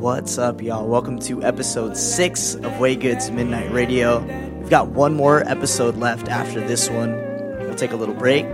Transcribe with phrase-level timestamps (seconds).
[0.00, 0.88] What's up, y'all?
[0.88, 4.20] Welcome to episode six of WayGOOD's Midnight Radio.
[4.58, 7.12] We've got one more episode left after this one.
[7.58, 8.46] We'll take a little break,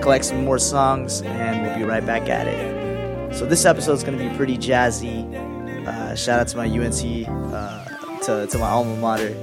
[0.00, 3.34] collect some more songs, and we'll be right back at it.
[3.34, 5.26] So, this episode is going to be pretty jazzy.
[5.88, 7.84] Uh, shout out to my UNC, uh,
[8.20, 9.34] to, to my alma mater.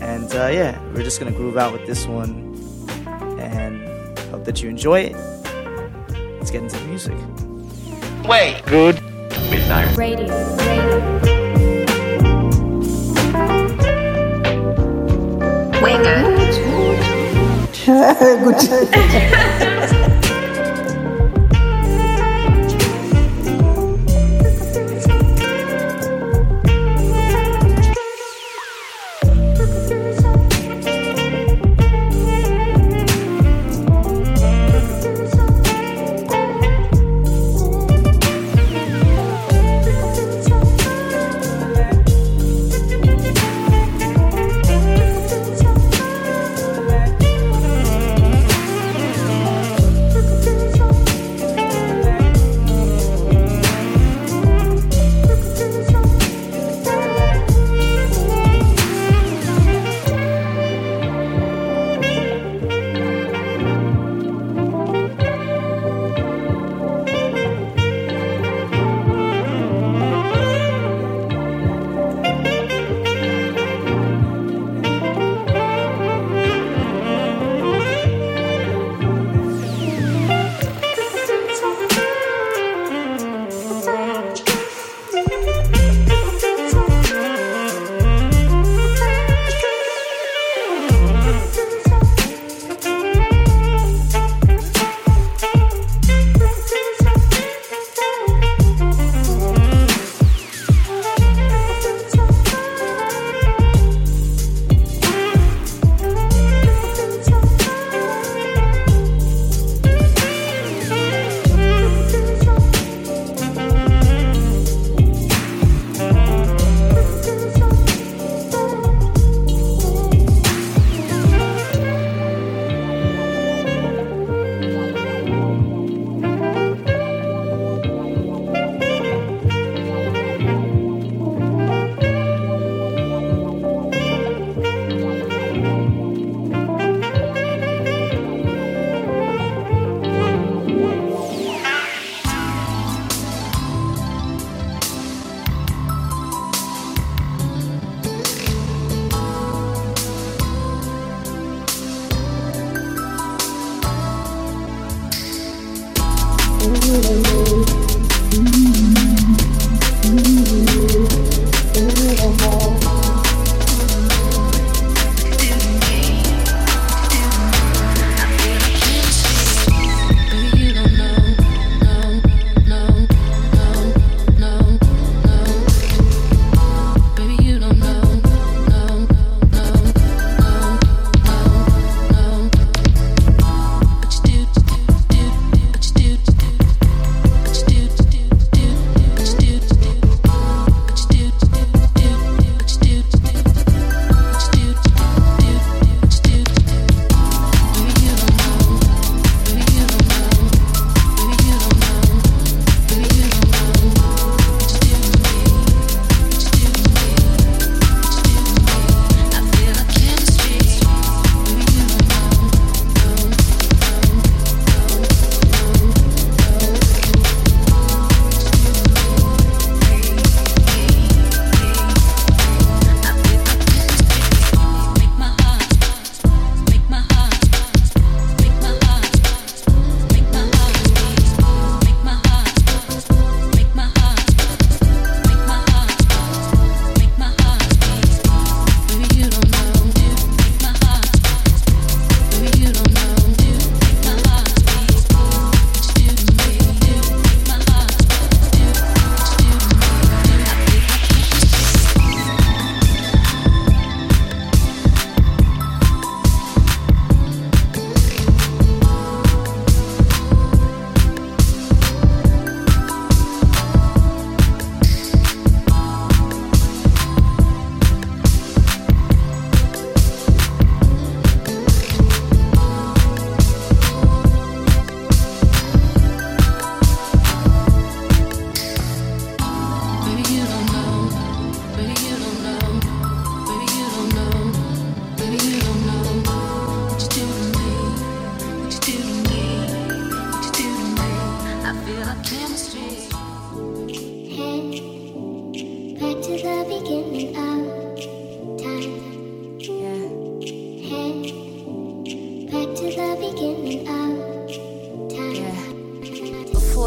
[0.00, 2.48] And uh, yeah, we're just going to groove out with this one
[3.38, 5.16] and hope that you enjoy it.
[6.38, 7.18] Let's get into the music.
[8.26, 9.11] Way good
[9.50, 11.22] midnight Radio, radio.
[15.82, 15.96] Way
[18.44, 19.98] good.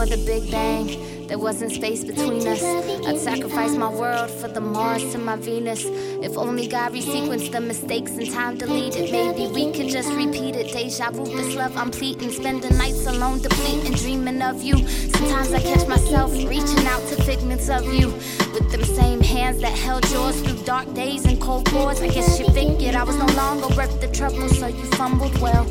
[0.06, 1.28] before the Big Bang.
[1.28, 2.64] There wasn't space between us.
[3.08, 5.84] I'd sacrifice my world for the Mars to my Venus.
[5.86, 10.72] If only God resequenced the mistakes and time deleted, maybe we could just repeat it.
[10.72, 12.32] Deja vu, this love I'm pleading.
[12.32, 14.78] Spending nights alone, depleting, dreaming of you.
[14.88, 18.10] Sometimes I catch myself reaching out to figments of you.
[18.54, 22.02] With them same hands that held yours through dark days and cold wars.
[22.02, 25.66] I guess you figured I was no longer worth the trouble, so you fumbled well.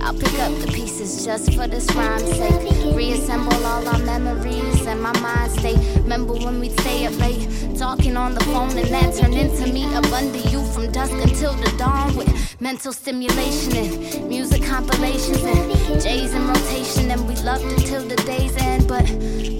[0.00, 2.65] I'll pick up the pieces just for this rhyme's sake.
[2.94, 5.78] Reassemble all our memories and my mind state.
[5.96, 9.84] Remember when we'd stay up late, talking on the phone, and that turned into me
[9.94, 16.00] up under you from dusk until the dawn with mental stimulation and music compilations and
[16.00, 17.10] J's in rotation.
[17.10, 19.04] And we loved it till the day's end, but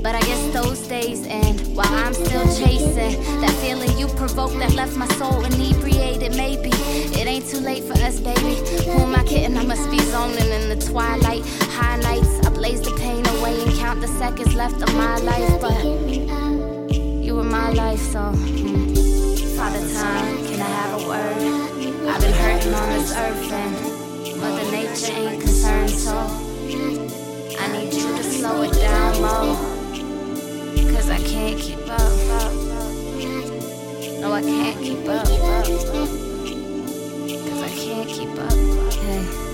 [0.02, 4.72] but I guess those days end while I'm still chasing that feeling you provoked that
[4.75, 6.37] left my soul inebriated.
[6.37, 8.55] Maybe it ain't too late for us, baby.
[8.84, 9.56] Who am I kidding?
[9.56, 11.44] I must be zoning in the twilight.
[11.72, 11.96] High
[12.66, 15.60] blaze the pain away and count the seconds left of my life.
[15.60, 15.84] But
[17.24, 18.18] you were my life, so.
[18.18, 19.56] Mm.
[19.56, 21.42] Father Time, can I have a word?
[22.10, 26.16] I've been hurting on this earth and Mother Nature ain't concerned, so
[27.60, 29.54] I need you to slow it down low.
[30.92, 32.12] Cause I can't keep up.
[34.20, 35.26] No, I can't keep up.
[37.48, 38.52] Cause I can't keep up.
[38.92, 39.45] Hey.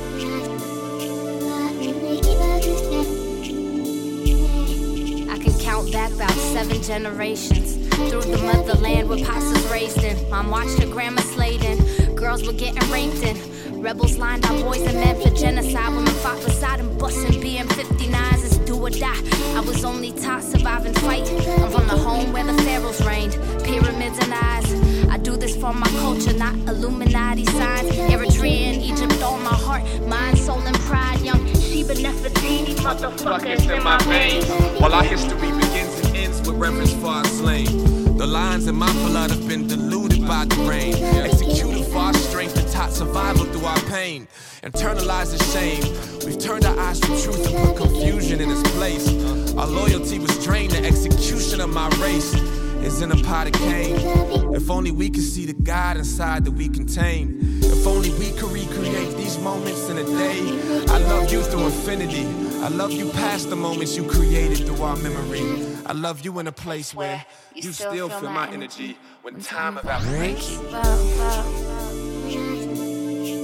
[6.62, 10.31] Seven generations through the motherland where was raised in.
[10.31, 12.14] Mom watched her grandma slayed in.
[12.14, 13.82] Girls were getting raped in.
[13.82, 15.93] Rebels lined our boys and men for genocide.
[15.93, 18.44] Women fought beside them, busting BM59s.
[18.44, 19.20] It's do or die.
[19.56, 21.29] I was only taught survive and fight.
[21.32, 23.32] I'm from the home where the pharaohs reigned.
[23.65, 24.73] Pyramids and eyes.
[25.11, 27.91] I do this for my culture, not Illuminati signs.
[28.12, 31.20] Eritrea and Egypt all my heart, mind, soul, and pride.
[31.23, 34.47] Young Sheba Nefertiti, motherfuckers in my veins.
[34.81, 35.72] While our history begins
[36.62, 37.67] reverence for our slain.
[38.17, 40.94] The lines in my blood have been diluted by the rain.
[40.94, 44.29] Executed for our strength and taught survival through our pain.
[44.62, 45.82] Internalized the shame.
[46.25, 49.09] We've turned our eyes from truth and put confusion in its place.
[49.56, 52.32] Our loyalty was drained, the execution of my race
[52.85, 53.97] is in a pot of cane.
[54.55, 57.41] If only we could see the God inside that we contain.
[57.62, 60.38] If only we could recreate these moments in a day.
[60.88, 62.25] I love you through infinity.
[62.62, 65.73] I love you past the moments you created through our memory.
[65.93, 67.23] I love you in a place where
[67.55, 69.77] you still feel my energy when time.
[69.77, 69.94] Keep up,
[70.75, 71.47] up.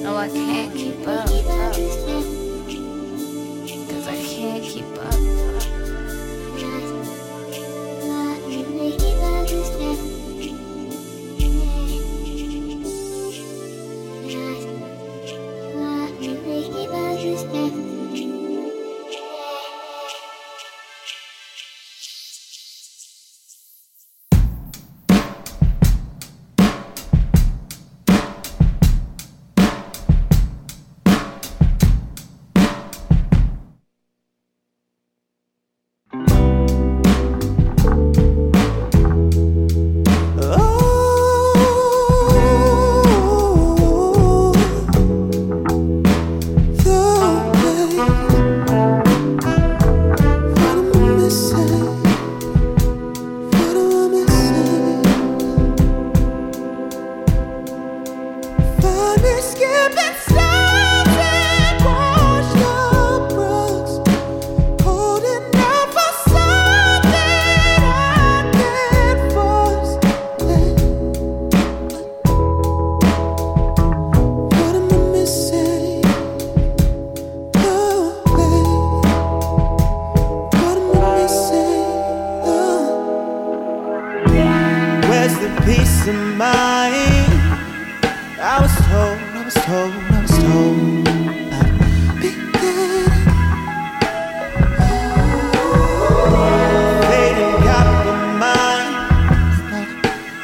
[0.00, 2.38] No, oh, I can't keep up.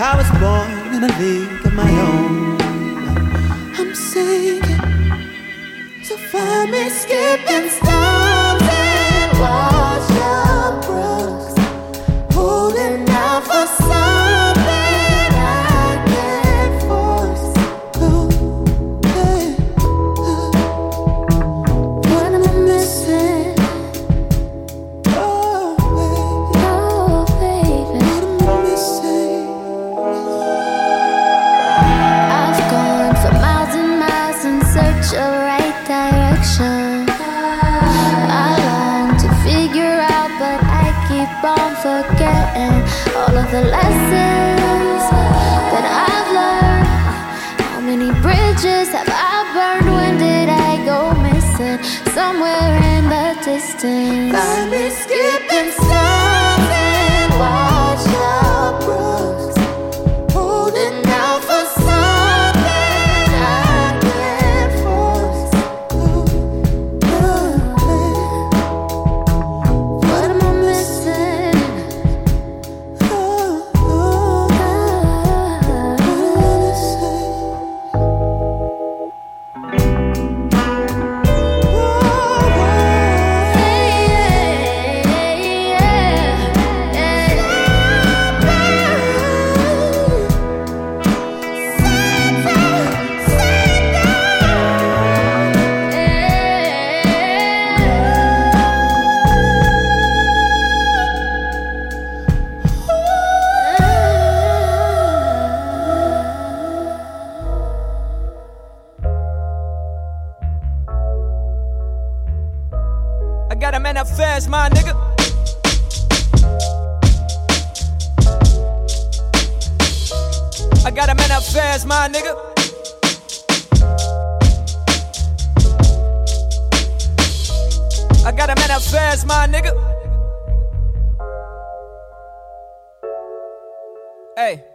[0.05, 0.45] But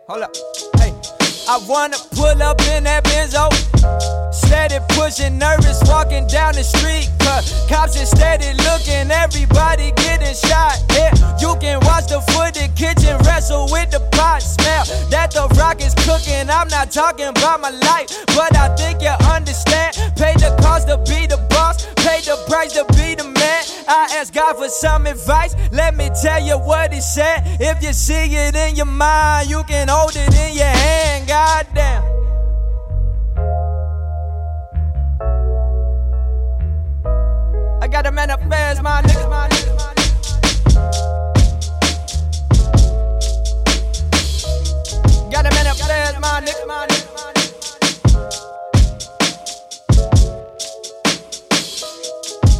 [0.09, 0.35] hold up.
[0.81, 0.91] Hey,
[1.47, 3.45] I wanna pull up in that Benzo.
[4.33, 7.09] Steady pushing, nervous, walking down the street.
[7.69, 10.81] Cops is steady looking, everybody getting shot.
[10.97, 14.83] Yeah, you can watch the footage, kitchen wrestle with the pot smell.
[15.13, 16.49] That the rock is cooking.
[16.49, 19.93] I'm not talking about my life, but I think you understand.
[20.17, 23.38] Pay the cost to be the boss, pay the price to be the man.
[23.89, 25.55] I asked God for some advice.
[25.72, 27.41] Let me tell you what He said.
[27.60, 31.27] If you see it in your mind, you can hold it in your hand.
[31.27, 32.03] Goddamn.
[37.81, 39.69] I got a man up my my niggas, my niggas.
[45.31, 45.77] Got a man up
[46.22, 47.08] my niggas, my niggas,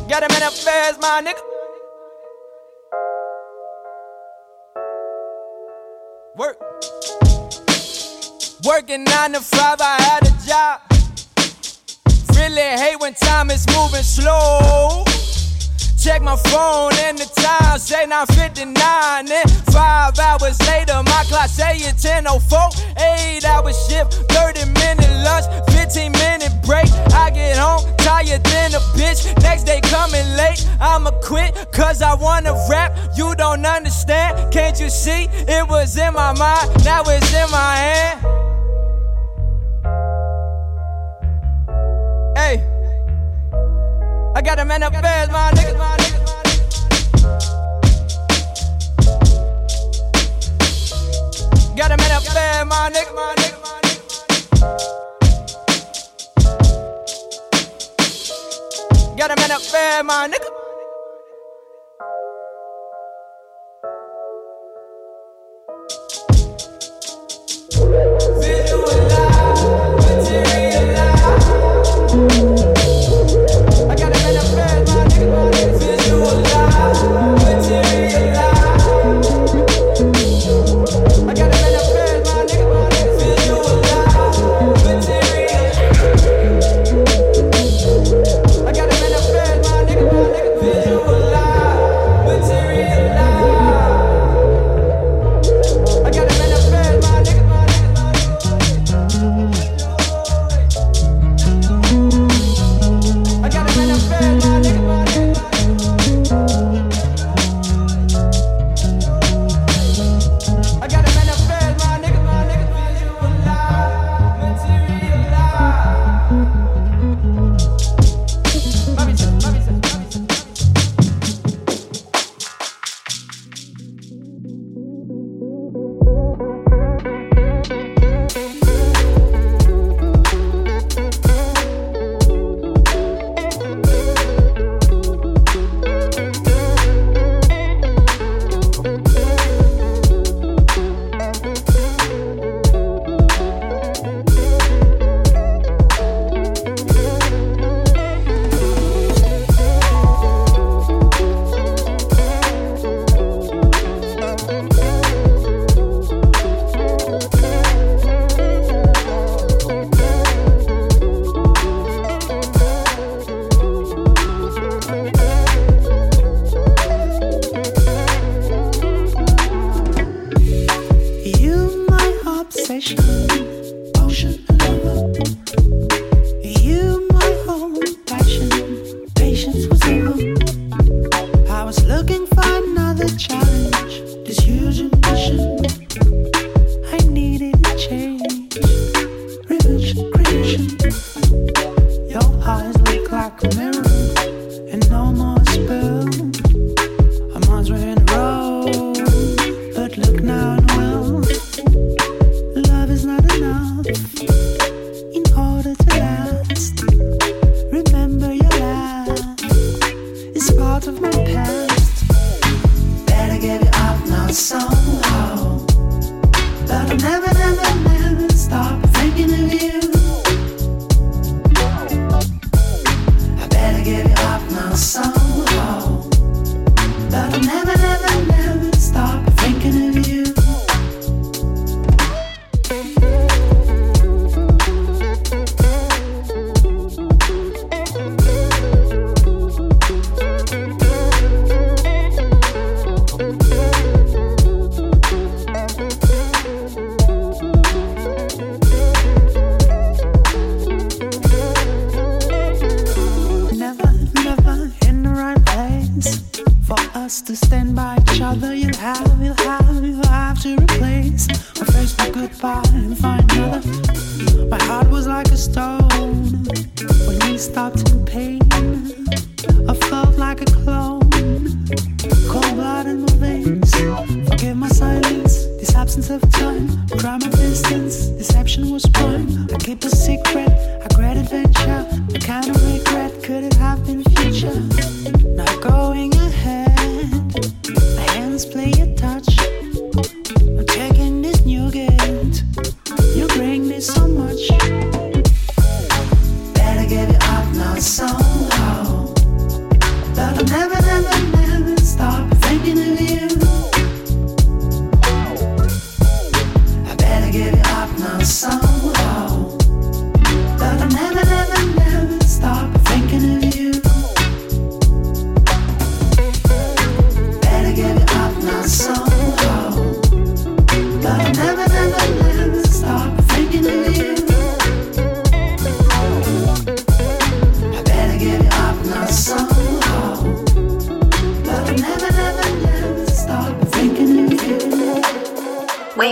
[0.10, 0.20] my niggas.
[0.20, 1.42] Got a fast, my nigga.
[6.36, 6.58] Work.
[8.66, 10.82] Working nine to five, I had a job.
[12.36, 15.09] Really hate when time is moving slow.
[16.02, 19.30] Check my phone and the time say 9:59.
[19.30, 22.70] And five hours later, my clock say it's 10:04.
[22.98, 26.88] Eight hour shift, 30 minute lunch, 15 minute break.
[27.14, 29.28] I get home tired than a bitch.
[29.44, 32.98] Next day coming late, I'ma quit cause I wanna rap.
[33.18, 35.28] You don't understand, can't you see?
[35.50, 38.39] It was in my mind, now it's in my hand.
[44.40, 46.26] I got a man up fast, my niggas, my niggas.
[51.76, 53.98] Got a man up fast, my nigga, my nigga, my nigga.
[59.18, 60.59] Got a man up fast, my nigga.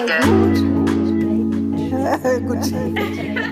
[0.08, 0.24] Good.
[2.48, 3.47] Good.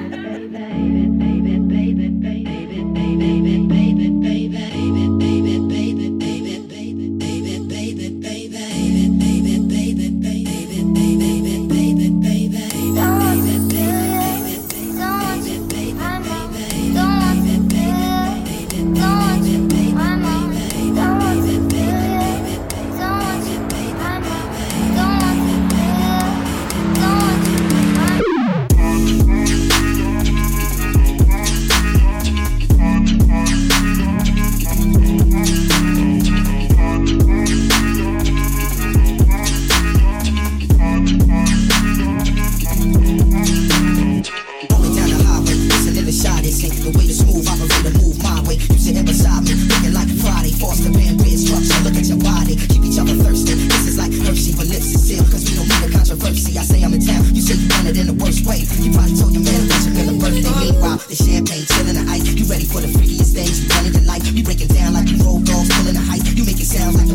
[62.76, 63.64] for the freakiest things.
[63.64, 66.28] You running the life, you break it down like you roll golf, pulling a height.
[66.36, 67.14] You make it sound like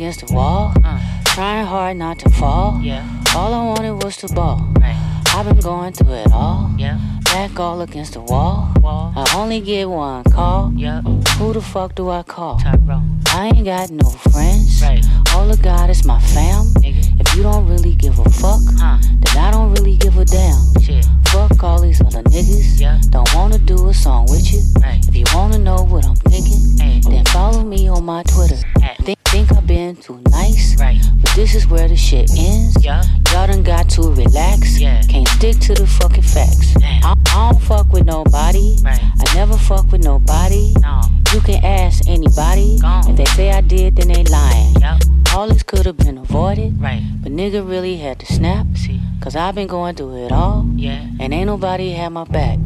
[0.00, 0.72] Against the wall.
[0.82, 0.98] Uh.
[1.26, 2.80] Trying hard not to fall.
[2.82, 3.04] Yeah.
[3.36, 4.66] All I wanted was to ball.
[4.80, 4.96] Right.
[5.34, 6.74] I've been going through it all.
[6.78, 6.98] Yeah.
[7.24, 8.72] Back all against the wall.
[8.80, 9.12] wall.
[9.14, 10.72] I only get one call.
[10.74, 11.04] Yep.
[11.38, 12.60] Who the fuck do I call?
[13.28, 14.82] I ain't got no friends.
[14.82, 15.04] Right.
[15.34, 16.64] All I got is my fam.
[16.82, 17.20] Nigga.
[17.20, 18.98] If you don't really give a fuck, huh.
[19.02, 20.58] then I don't really give a damn.
[20.82, 21.06] Shit.
[21.28, 22.80] Fuck all these other niggas.
[22.80, 22.98] Yeah.
[23.10, 24.62] Don't wanna do a song with you.
[24.80, 25.06] Right.
[25.06, 26.69] If you wanna know what I'm thinking.
[26.80, 28.56] Then follow me on my Twitter.
[29.02, 31.00] Think, think I've been too nice, right?
[31.20, 32.84] But this is where the shit ends.
[32.84, 33.02] Yeah.
[33.32, 34.78] Y'all done got to relax.
[34.78, 35.02] Yeah.
[35.02, 36.74] Can't stick to the fucking facts.
[36.82, 38.76] I, I, don't fuck with nobody.
[38.82, 39.00] Right.
[39.02, 40.74] I never fuck with nobody.
[40.80, 41.00] No.
[41.32, 42.78] You can ask anybody.
[42.82, 44.74] If they say I did, then they lying.
[45.34, 46.80] All this could have been avoided.
[46.80, 47.02] Right.
[47.22, 48.66] But nigga really had to snap.
[49.20, 50.66] Cause I've been going through it all.
[50.76, 51.06] Yeah.
[51.20, 52.58] And ain't nobody had my back.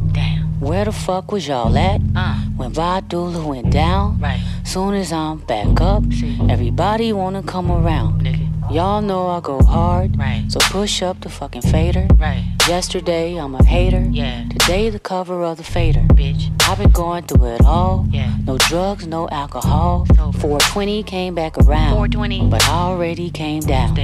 [0.60, 2.00] Where the fuck was y'all at?
[2.14, 2.34] Uh.
[2.56, 4.18] When Vadula went down?
[4.20, 4.40] Right.
[4.64, 6.38] Soon as I'm back up, See.
[6.48, 8.22] everybody wanna come around.
[8.22, 8.44] Nigga.
[8.72, 10.46] Y'all know I go hard, right.
[10.48, 12.08] so push up the fucking fader.
[12.16, 12.42] Right.
[12.66, 14.48] Yesterday I'm a hater, yeah.
[14.48, 16.50] Today the cover of the fader, bitch.
[16.66, 18.34] I've been going through it all, yeah.
[18.46, 20.06] No drugs, no alcohol.
[20.16, 23.98] So 420 came back around, 420, but I already came down.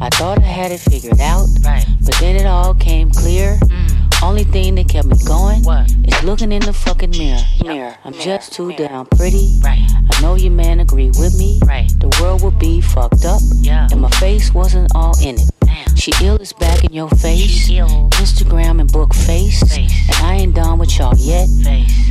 [0.00, 1.84] I thought I had it figured out, right.
[2.00, 3.58] But then it all came clear.
[3.64, 3.85] Mm.
[4.22, 5.90] Only thing that kept me going what?
[6.04, 7.40] is looking in the fucking mirror.
[7.62, 7.96] Mirror.
[8.04, 9.58] I'm just too damn pretty.
[9.62, 9.86] Right.
[10.10, 11.60] I know your man agree with me.
[11.64, 11.88] Right.
[12.00, 13.40] The world would be fucked up.
[13.60, 13.88] Yeah.
[13.92, 15.50] And my face wasn't all in it.
[15.96, 17.68] She ill is back in your face.
[17.68, 19.62] Instagram and book face.
[19.76, 19.90] And
[20.22, 21.48] I ain't done with y'all yet.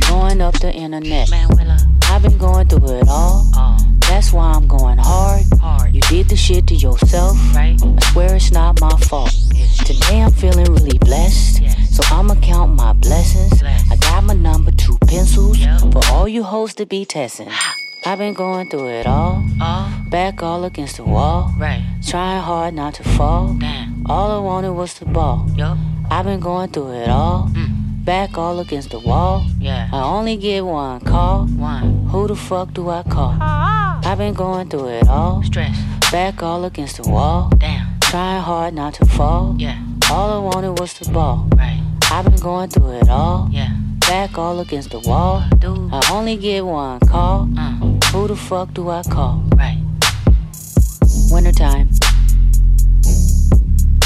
[0.08, 1.30] Going up the internet.
[2.04, 3.44] I've been going through it all.
[4.08, 5.44] That's why I'm going hard.
[5.60, 5.94] hard.
[5.94, 7.36] You did the shit to yourself.
[7.54, 7.76] Right.
[7.82, 9.32] I swear it's not my fault.
[9.84, 11.62] Today I'm feeling really blessed.
[11.92, 13.60] So I'ma count my blessings.
[13.60, 13.90] Bless.
[13.90, 15.58] I got my number two pencils
[15.92, 17.48] for all you hoes to be testing.
[18.06, 19.44] I've been going through it all.
[19.60, 19.90] all.
[20.10, 21.52] Back all against the wall.
[21.58, 21.82] Right.
[22.06, 23.54] Trying hard not to fall.
[23.58, 24.06] Damn.
[24.06, 25.46] All I wanted was the ball.
[25.56, 25.76] Yep.
[26.10, 27.50] I've been going through it all.
[27.52, 29.44] Mm back all against the wall.
[29.58, 29.90] Yeah.
[29.92, 31.46] I only get one call.
[31.46, 32.06] One.
[32.06, 33.36] Who the fuck do I call?
[33.40, 34.00] Ah.
[34.04, 35.42] I've been going through it all.
[35.42, 35.76] Stress.
[36.12, 37.50] Back all against the wall.
[37.58, 37.98] Damn.
[38.00, 39.56] Trying hard not to fall.
[39.58, 39.76] Yeah.
[40.08, 41.48] All I wanted was the ball.
[41.56, 41.82] Right.
[42.12, 43.48] I've been going through it all.
[43.50, 43.74] Yeah.
[43.98, 45.42] Back all against the wall.
[45.58, 45.92] Dude.
[45.92, 47.48] I only get one call.
[47.58, 47.95] Uh.
[48.12, 49.42] Who the fuck do I call?
[49.56, 49.78] Right.
[51.30, 51.90] Wintertime.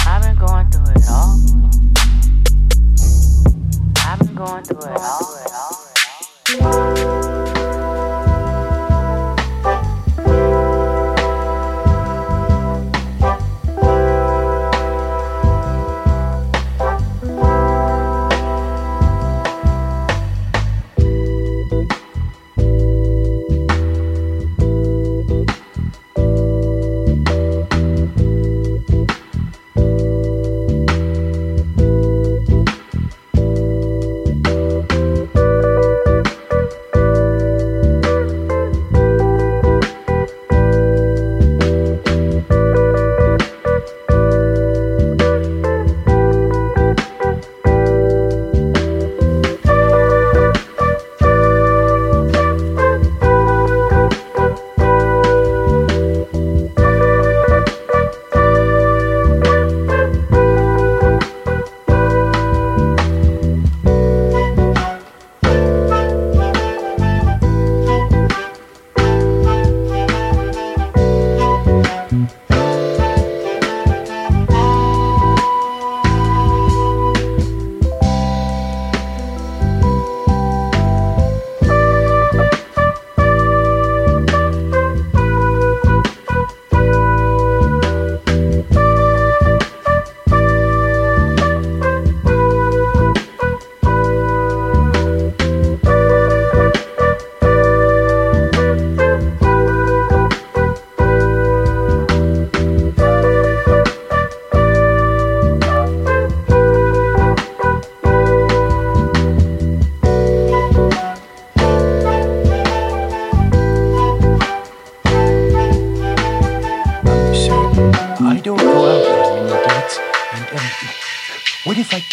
[0.06, 1.38] I've been going through it all.
[3.98, 5.40] I've been going through it all.
[6.62, 7.19] I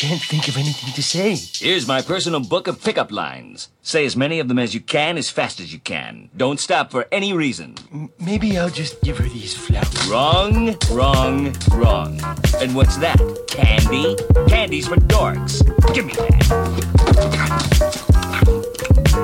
[0.08, 1.36] can't think of anything to say?
[1.36, 3.68] Here's my personal book of pickup lines.
[3.82, 6.30] Say as many of them as you can, as fast as you can.
[6.38, 7.76] Don't stop for any reason.
[7.92, 10.08] M- maybe I'll just give her these flowers.
[10.08, 12.22] Wrong, wrong, wrong.
[12.62, 13.18] And what's that?
[13.50, 14.16] Candy?
[14.48, 15.62] Candy's for dorks.
[15.94, 16.28] Give me that.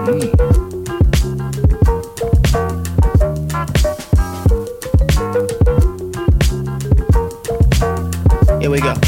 [0.04, 0.54] Mm.
[8.62, 9.03] Here we go.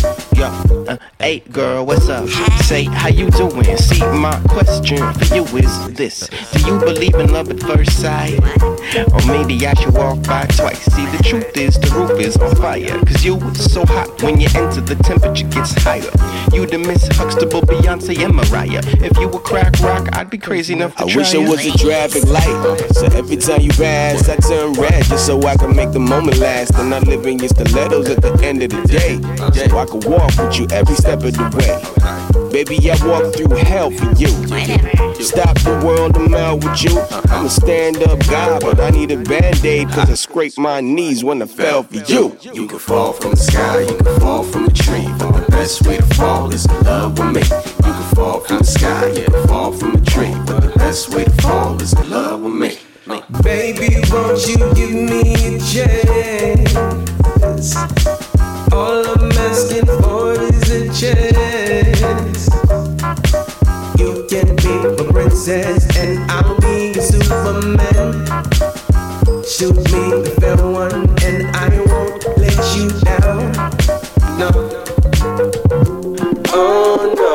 [1.26, 2.30] Hey girl, what's up?
[2.66, 3.78] Say how you doing?
[3.78, 8.38] See, my question for you is this: Do you believe in love at first sight,
[9.12, 10.84] or maybe I should walk by twice?
[10.94, 14.50] See, the truth is the roof is on fire, cause you so hot when you
[14.54, 16.04] enter, the temperature gets higher.
[16.54, 18.84] You the Miss Huxtable, Beyonce, and Mariah.
[19.04, 21.66] If you were crack rock, I'd be crazy enough to I try wish it was
[21.66, 22.94] a traffic light.
[22.94, 26.38] So every time you pass, I turn red just so I can make the moment
[26.38, 26.76] last.
[26.76, 29.18] And I live in your stilettos at the end of the day.
[29.68, 32.52] So I can walk with you every step of the way.
[32.52, 34.28] Baby, I walk through hell for you.
[35.22, 36.98] Stop the world, I'm out with you.
[36.98, 37.22] Uh-huh.
[37.30, 40.82] I'm a stand up guy, but I need a band aid cause I scraped my
[40.82, 42.38] knees when I fell for you.
[42.42, 45.86] You can fall from the sky, you can fall from a tree, but the best
[45.86, 47.42] way to fall is in love with me.
[47.42, 51.14] You can fall from the sky, you can fall from a tree, but the best
[51.14, 52.78] way to fall is in love with me.
[53.44, 56.76] Baby, won't you give me a chance?
[58.72, 60.25] All I'm asking for
[65.48, 65.54] my
[65.96, 68.26] and I'll be your Superman.
[69.44, 69.84] Shoot me
[70.24, 73.52] the fair one, and I won't let you down.
[74.40, 74.50] No.
[76.52, 77.34] Oh no,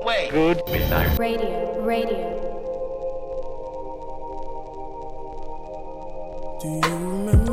[0.00, 0.04] no.
[0.04, 0.30] Wait.
[0.30, 1.18] Good midnight.
[1.18, 2.42] Radio, radio.
[6.60, 7.45] Do you remember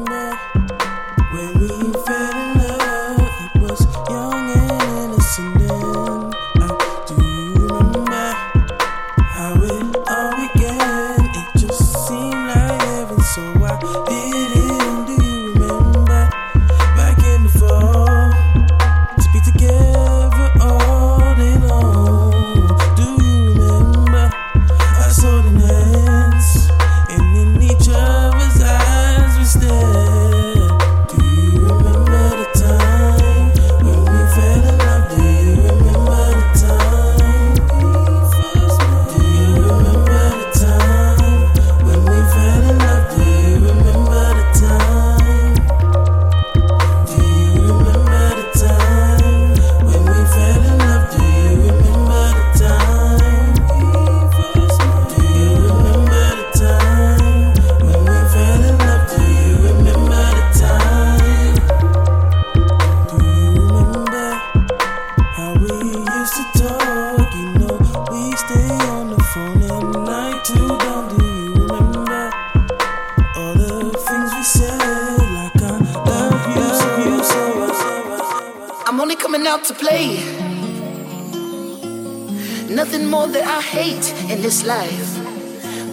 [82.74, 85.14] Nothing more that I hate in this life.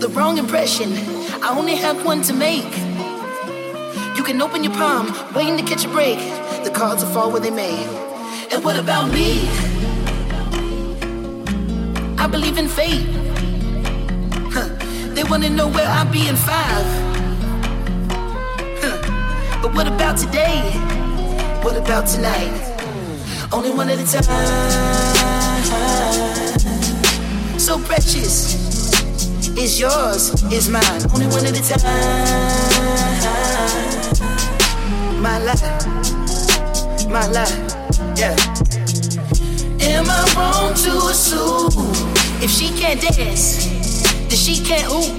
[0.01, 0.95] The wrong impression,
[1.43, 2.73] I only have one to make.
[4.17, 6.19] You can open your palm, waiting to catch a break.
[6.65, 7.77] The cards will fall where they may.
[8.51, 9.47] And what about me?
[12.17, 13.07] I believe in fate.
[14.55, 14.69] Huh.
[15.15, 16.87] They wanna know where I'll be in five.
[18.83, 19.61] Huh.
[19.61, 20.73] But what about today?
[21.63, 22.70] What about tonight?
[23.53, 24.25] Only one at a time.
[27.59, 28.55] So precious.
[29.59, 31.03] Is yours, is mine.
[31.13, 31.83] Only one at a time.
[35.21, 35.87] My life,
[37.09, 37.75] my life,
[38.17, 38.37] yeah.
[39.83, 41.73] Am I wrong to assume
[42.41, 43.67] if she can't dance,
[44.29, 45.11] then she can't ooh?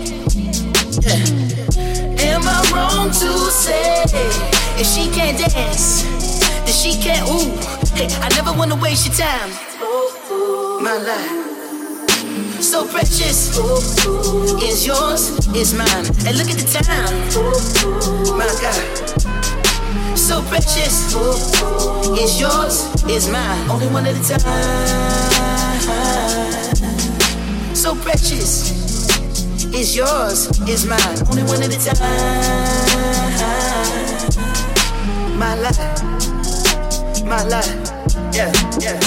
[1.02, 2.32] Yeah.
[2.32, 4.04] Am I wrong to say
[4.80, 6.04] if she can't dance,
[6.64, 7.81] then she can't ooh?
[7.94, 9.50] Hey, I never wanna waste your time.
[10.82, 11.52] My life.
[12.62, 13.58] So precious
[14.64, 16.06] is yours, is mine.
[16.26, 17.28] And look at the time,
[18.38, 18.84] my God.
[20.18, 21.14] So precious
[22.18, 23.70] is yours, is mine.
[23.70, 24.52] Only one at a time.
[27.76, 28.72] So precious
[29.74, 31.18] is yours, is mine.
[31.30, 33.02] Only one at a time.
[35.38, 36.21] My life,
[37.32, 37.90] my life,
[38.36, 39.00] yeah, yeah.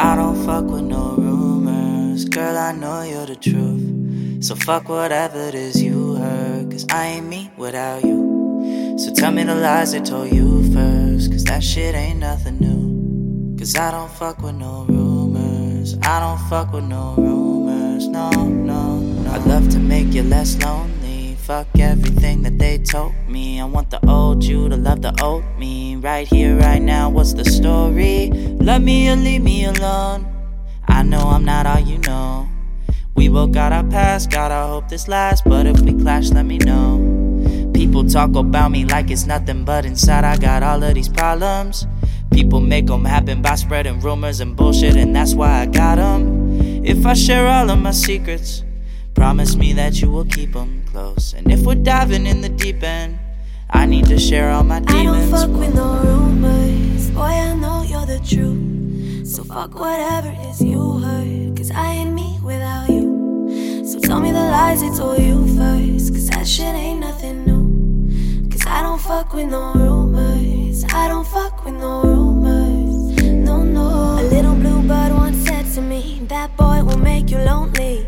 [0.00, 2.24] I don't fuck with no rumors.
[2.24, 4.42] Girl, I know you're the truth.
[4.42, 6.68] So fuck whatever it is you heard.
[6.72, 8.96] Cause I ain't me without you.
[8.98, 11.30] So tell me the lies they told you first.
[11.30, 13.56] Cause that shit ain't nothing new.
[13.56, 15.96] Cause I don't fuck with no rumors.
[16.02, 18.08] I don't fuck with no rumors.
[18.08, 18.95] No, no, no.
[19.28, 21.36] I'd love to make you less lonely.
[21.36, 23.60] Fuck everything that they told me.
[23.60, 25.96] I want the old you to love the old me.
[25.96, 28.30] Right here, right now, what's the story?
[28.60, 30.26] Love me or leave me alone.
[30.88, 32.48] I know I'm not all you know.
[33.14, 35.42] We both got our past, gotta hope this lasts.
[35.46, 37.70] But if we clash, let me know.
[37.74, 41.86] People talk about me like it's nothing, but inside I got all of these problems.
[42.32, 46.84] People make them happen by spreading rumors and bullshit, and that's why I got them.
[46.84, 48.62] If I share all of my secrets,
[49.16, 51.32] promise me that you will keep them close.
[51.32, 53.18] And if we're diving in the deep end,
[53.70, 54.98] I need to share all my demons.
[54.98, 59.26] I don't fuck with no rumors, boy, I know you're the truth.
[59.26, 63.84] So fuck whatever it is you heard, cause I ain't me without you.
[63.86, 68.50] So tell me the lies they told you first, cause that shit ain't nothing new.
[68.50, 74.20] Cause I don't fuck with no rumors, I don't fuck with no rumors, no, no.
[74.20, 78.06] A little blue bird once said to me, that boy will make you lonely.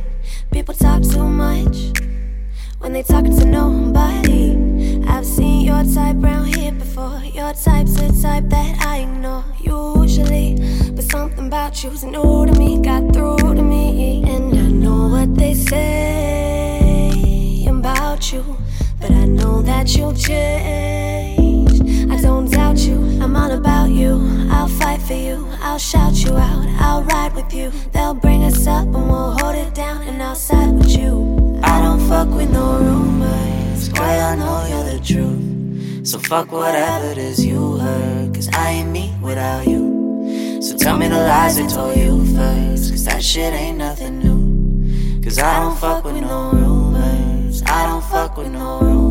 [0.50, 1.92] People talk too much
[2.78, 4.56] when they talking to nobody.
[5.06, 7.20] I've seen your type round here before.
[7.24, 10.56] Your type's the type that I ignore usually,
[10.92, 15.08] but something about you you's new to me, got through to me, and I know
[15.08, 16.78] what they say
[17.68, 18.44] about you,
[19.00, 21.37] but I know that you'll change.
[22.10, 24.18] I don't doubt you, I'm all about you.
[24.50, 27.70] I'll fight for you, I'll shout you out, I'll ride with you.
[27.92, 31.60] They'll bring us up and we'll hold it down, and I'll side with you.
[31.62, 36.06] I don't fuck with no rumors, boy, I know you're the truth.
[36.06, 40.60] So fuck whatever it is you heard, cause I ain't me without you.
[40.62, 45.22] So tell me the lies they told you first, cause that shit ain't nothing new.
[45.22, 49.07] Cause I don't fuck with no rumors, I don't fuck with no rumors.